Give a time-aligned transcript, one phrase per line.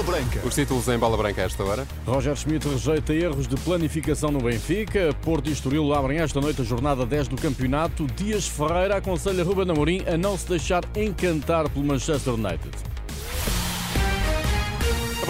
[0.00, 0.40] Bola Branca.
[0.46, 1.86] Os títulos em bola branca a esta hora.
[2.06, 5.14] Roger Schmidt rejeita erros de planificação no Benfica.
[5.22, 8.06] Porto e Estoril abrem esta noite a jornada 10 do campeonato.
[8.06, 12.89] Dias Ferreira aconselha Ruben Amorim a não se deixar encantar pelo Manchester United.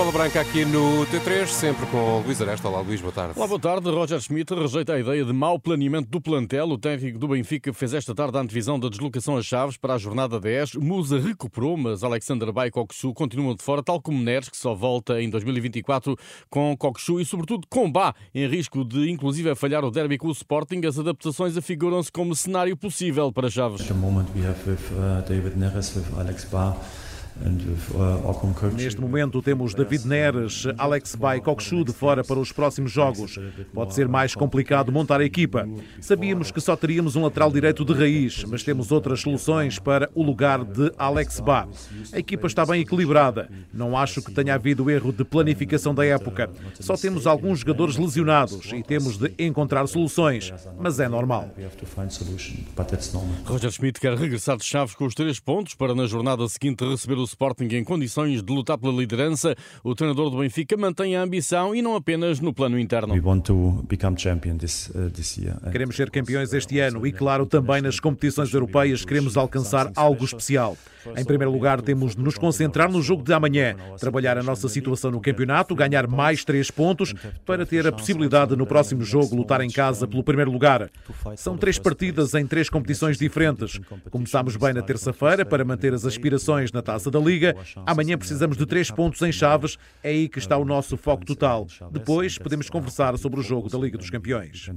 [0.00, 2.66] Bola branca aqui no T3, sempre com o Luís Aresta.
[2.66, 3.34] Olá, Luís, boa tarde.
[3.36, 3.90] Olá, boa tarde.
[3.90, 6.70] Roger Schmidt rejeita a ideia de mau planeamento do plantel.
[6.70, 9.98] O técnico do Benfica fez esta tarde a antevisão da deslocação a Chaves para a
[9.98, 10.76] jornada 10.
[10.76, 14.74] Musa recuperou, mas Alexander Bay e Coxu continuam de fora, tal como Neres, que só
[14.74, 16.16] volta em 2024
[16.48, 20.32] com Coxu e, sobretudo, com Bá, em risco de, inclusive, falhar o derby com o
[20.32, 20.80] Sporting.
[20.86, 23.82] As adaptações afiguram-se como cenário possível para Chaves.
[23.82, 26.74] At the moment we have with uh, David Neres, with Alex Barr.
[28.74, 33.38] Neste momento temos David Neres, Alex Bay Kokshu de fora para os próximos jogos.
[33.72, 35.68] Pode ser mais complicado montar a equipa.
[36.00, 40.22] Sabíamos que só teríamos um lateral direito de raiz, mas temos outras soluções para o
[40.22, 41.68] lugar de Alex Ba.
[42.12, 43.50] A equipa está bem equilibrada.
[43.72, 46.50] Não acho que tenha havido erro de planificação da época.
[46.78, 51.50] Só temos alguns jogadores lesionados e temos de encontrar soluções, mas é normal.
[53.44, 57.19] Roger Schmidt quer regressar de Chaves com os três pontos para na jornada seguinte receber
[57.20, 59.54] o Sporting em condições de lutar pela liderança.
[59.84, 63.14] O treinador do Benfica mantém a ambição e não apenas no plano interno.
[64.88, 70.24] uh, Queremos ser campeões este ano e, claro, também nas competições europeias queremos alcançar algo
[70.24, 70.76] especial.
[71.16, 75.10] Em primeiro lugar, temos de nos concentrar no jogo de amanhã, trabalhar a nossa situação
[75.10, 79.70] no campeonato, ganhar mais três pontos para ter a possibilidade no próximo jogo lutar em
[79.70, 80.90] casa pelo primeiro lugar.
[81.36, 83.80] São três partidas em três competições diferentes.
[84.10, 87.56] Começámos bem na terça-feira para manter as aspirações na taça da Liga.
[87.86, 89.76] Amanhã precisamos de três pontos em Chaves.
[90.02, 91.66] É aí que está o nosso foco total.
[91.90, 94.68] Depois podemos conversar sobre o jogo da Liga dos Campeões.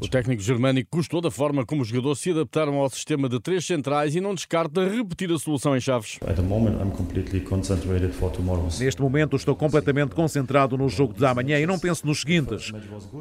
[0.00, 3.64] O técnico germânico gostou da forma como os jogadores se adaptaram ao sistema de três
[3.64, 6.18] centrais e não descarta repetir a solução em Chaves.
[8.78, 12.72] Neste momento estou completamente concentrado no jogo de amanhã e não penso nos seguintes.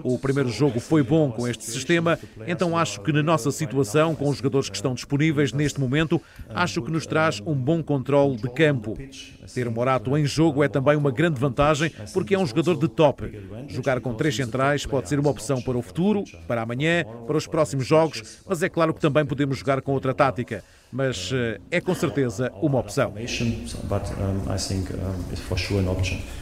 [0.03, 2.17] O primeiro jogo foi bom com este sistema,
[2.47, 6.81] então acho que na nossa situação, com os jogadores que estão disponíveis neste momento, acho
[6.81, 8.97] que nos traz um bom controle de campo.
[9.53, 13.23] Ter Morato em jogo é também uma grande vantagem porque é um jogador de top.
[13.67, 17.47] Jogar com três centrais pode ser uma opção para o futuro, para amanhã, para os
[17.47, 21.31] próximos jogos, mas é claro que também podemos jogar com outra tática mas
[21.69, 23.13] é com certeza uma opção.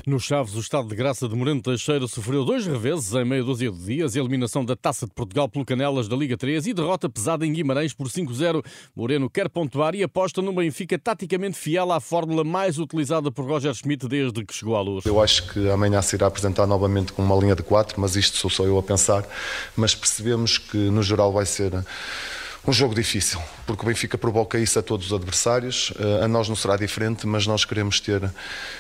[0.05, 3.71] No Chaves, o estado de graça de Moreno Teixeira sofreu dois reveses em meia dúzia
[3.71, 7.45] de dias, eliminação da Taça de Portugal pelo Canelas da Liga 3 e derrota pesada
[7.45, 8.63] em Guimarães por 5-0.
[8.95, 13.73] Moreno quer pontuar e aposta no Benfica taticamente fiel à fórmula mais utilizada por Roger
[13.73, 15.05] Schmidt desde que chegou à luz.
[15.05, 18.37] Eu acho que amanhã se irá apresentar novamente com uma linha de 4, mas isto
[18.37, 19.23] sou só eu a pensar,
[19.75, 21.71] mas percebemos que no geral vai ser
[22.67, 25.93] um jogo difícil, porque o Benfica provoca isso a todos os adversários.
[26.21, 28.21] A nós não será diferente, mas nós queremos ter,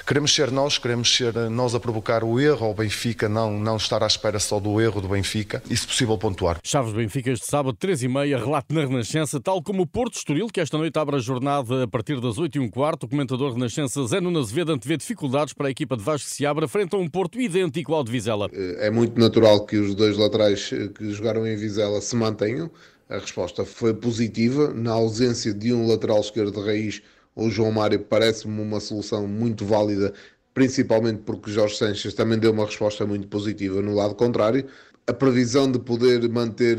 [0.05, 4.03] queremos ser nós, queremos ser nós a provocar o erro ao Benfica, não, não estar
[4.03, 6.57] à espera só do erro do Benfica e, se possível, pontuar.
[6.63, 10.47] Chaves Benfica este sábado, 3 e meia, relato na Renascença, tal como o Porto Estoril,
[10.47, 13.05] que esta noite abre a jornada a partir das 8 e um quarto.
[13.05, 16.67] O comentador Renascença Zé Nuno Azevedo antevê dificuldades para a equipa de Vasco se abra
[16.67, 18.49] frente a um Porto idêntico ao de Vizela.
[18.51, 22.69] É muito natural que os dois laterais que jogaram em Vizela se mantenham.
[23.09, 24.71] A resposta foi positiva.
[24.73, 27.01] Na ausência de um lateral esquerdo de raiz,
[27.35, 30.13] o João Mário parece-me uma solução muito válida,
[30.53, 34.65] principalmente porque Jorge Sanches também deu uma resposta muito positiva no lado contrário.
[35.07, 36.77] A previsão de poder manter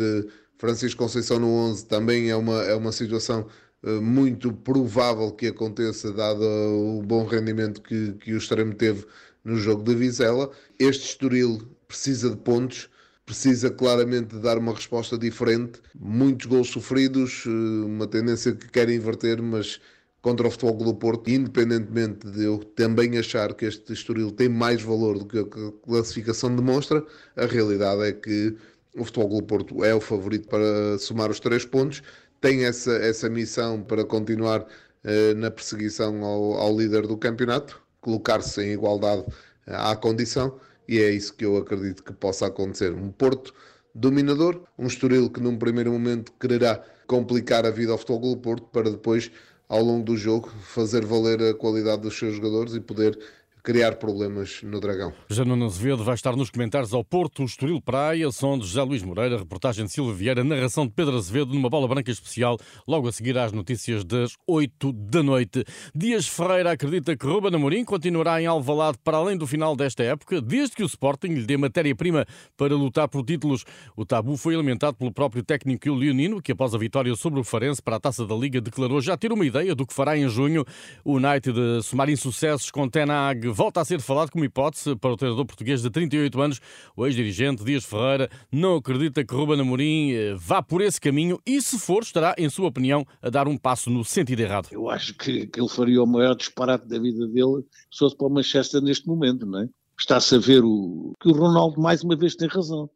[0.56, 3.46] Francisco Conceição no 11 também é uma, é uma situação
[3.82, 9.06] muito provável que aconteça, dado o bom rendimento que, que o extremo teve
[9.44, 10.50] no jogo de Vizela.
[10.78, 12.88] Este Estoril precisa de pontos
[13.30, 15.80] precisa claramente dar uma resposta diferente.
[15.94, 19.80] Muitos gols sofridos, uma tendência que quer inverter, mas
[20.20, 24.82] contra o Futebol do Porto, independentemente de eu também achar que este Estoril tem mais
[24.82, 27.06] valor do que a classificação demonstra,
[27.36, 28.56] a realidade é que
[28.96, 32.02] o Futebol do Porto é o favorito para somar os três pontos,
[32.40, 38.60] tem essa, essa missão para continuar uh, na perseguição ao, ao líder do campeonato, colocar-se
[38.60, 39.24] em igualdade
[39.68, 40.58] à condição,
[40.88, 42.92] e é isso que eu acredito que possa acontecer.
[42.92, 43.54] Um Porto
[43.94, 48.66] dominador, um Estoril que num primeiro momento quererá complicar a vida ao Futebol do Porto
[48.68, 49.30] para depois,
[49.68, 53.18] ao longo do jogo, fazer valer a qualidade dos seus jogadores e poder
[53.62, 55.12] criar problemas no Dragão.
[55.28, 59.38] Janona Azevedo vai estar nos comentários ao Porto, Estoril Praia, som de José Luís Moreira,
[59.38, 63.36] reportagem de Silva Vieira, narração de Pedro Azevedo numa bola branca especial, logo a seguir
[63.38, 65.64] às notícias das 8 da noite.
[65.94, 70.40] Dias Ferreira acredita que Ruben Amorim continuará em Alvalade para além do final desta época,
[70.40, 72.26] desde que o Sporting lhe dê matéria-prima
[72.56, 73.64] para lutar por títulos.
[73.96, 77.82] O tabu foi alimentado pelo próprio técnico leonino, que após a vitória sobre o Farense
[77.82, 80.64] para a Taça da Liga declarou já ter uma ideia do que fará em junho.
[81.04, 85.44] O United somar insucessos com Tenag volta a ser falado como hipótese para o treinador
[85.44, 86.60] português de 38 anos.
[86.96, 91.60] O ex-dirigente Dias Ferreira não acredita que Ruben Amorim eh, vá por esse caminho e,
[91.60, 94.68] se for, estará, em sua opinião, a dar um passo no sentido errado.
[94.72, 97.62] Eu acho que, que ele faria o maior disparate da vida dele
[97.92, 99.68] se fosse para o Manchester neste momento, não é?
[99.98, 102.88] Está-se a ver o, que o Ronaldo mais uma vez tem razão.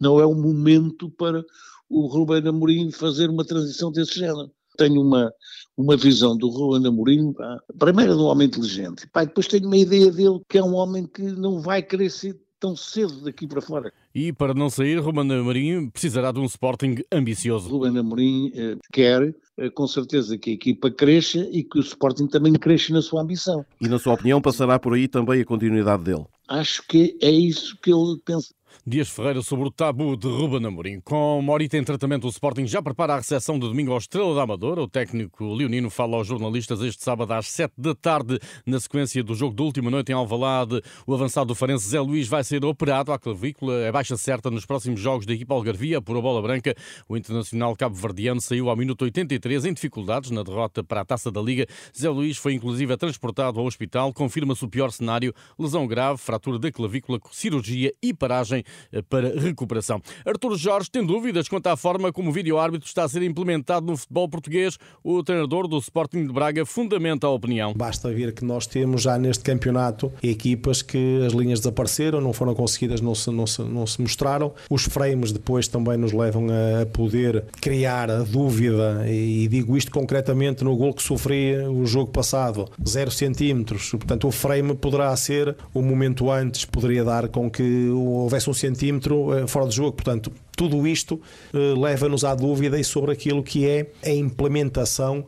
[0.00, 1.44] Não é o momento para
[1.90, 5.32] o Ruben Amorim fazer uma transição desse género tenho uma,
[5.76, 9.76] uma visão do Ruben Amorim, pá, primeiro de um homem inteligente, pá, depois tenho uma
[9.76, 13.60] ideia dele que é um homem que não vai querer ser tão cedo daqui para
[13.60, 13.92] fora.
[14.14, 17.68] E para não sair, Ruben Amorim precisará de um Sporting ambicioso.
[17.68, 22.28] Ruben Amorim eh, quer, eh, com certeza, que a equipa cresça e que o Sporting
[22.28, 23.66] também cresça na sua ambição.
[23.80, 26.24] E na sua opinião passará por aí também a continuidade dele?
[26.46, 28.54] Acho que é isso que ele pensa.
[28.86, 31.00] Dias Ferreira sobre o tabu de Ruben Amorim.
[31.00, 34.42] Com Morita em tratamento, o Sporting já prepara a recepção de domingo ao Estrela da
[34.42, 34.82] Amadora.
[34.82, 39.34] O técnico leonino fala aos jornalistas este sábado às 7 da tarde, na sequência do
[39.34, 40.82] jogo da última noite em Alvalade.
[41.06, 43.74] O avançado do Farense Zé Luís vai ser operado à clavícula.
[43.82, 46.74] É baixa certa nos próximos jogos da equipa Algarvia por a bola branca.
[47.08, 51.40] O internacional cabo-verdiano saiu ao minuto 83 em dificuldades na derrota para a Taça da
[51.40, 51.66] Liga.
[51.96, 54.12] Zé Luís foi inclusive transportado ao hospital.
[54.12, 58.61] Confirma-se o pior cenário: lesão grave, fratura da clavícula, cirurgia e paragem
[58.92, 60.00] eh, para recuperação.
[60.24, 63.96] Artur Jorge tem dúvidas quanto à forma como o vídeo-árbitro está a ser implementado no
[63.96, 64.78] futebol português.
[65.02, 67.74] O treinador do Sporting de Braga fundamenta a opinião.
[67.74, 72.54] Basta ver que nós temos já neste campeonato equipas que as linhas desapareceram, não foram
[72.54, 74.52] conseguidas, não se, não se, não se mostraram.
[74.70, 80.64] Os frames depois também nos levam a poder criar a dúvida, e digo isto concretamente
[80.64, 83.90] no gol que sofri o jogo passado, 0 centímetros.
[83.90, 89.34] Portanto, o frame poderá ser o momento antes, poderia dar com que houvesse um centímetro
[89.34, 89.92] eh, fora de jogo.
[89.92, 91.20] Portanto, tudo isto
[91.52, 95.24] eh, leva-nos à dúvida sobre aquilo que é a implementação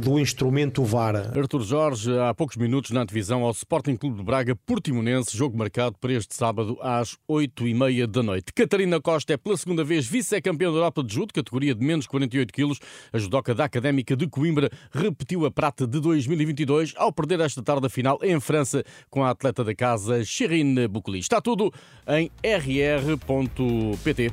[0.00, 1.16] do instrumento VAR.
[1.36, 5.96] Artur Jorge, há poucos minutos na divisão ao Sporting Clube de Braga Portimonense, jogo marcado
[5.98, 8.52] para este sábado às 8 e meia da noite.
[8.52, 12.52] Catarina Costa é pela segunda vez vice-campeã da Europa de Judo, categoria de menos 48
[12.52, 12.78] quilos.
[13.12, 17.86] A judoca da Académica de Coimbra repetiu a prata de 2022 ao perder esta tarde
[17.86, 21.18] a final em França com a atleta da casa Chirine Boucli.
[21.18, 21.72] Está tudo
[22.08, 24.32] em rr.pt.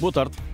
[0.00, 0.53] Boa tarde.